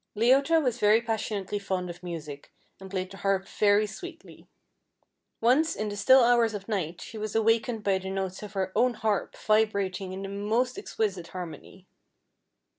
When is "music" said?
2.01-2.51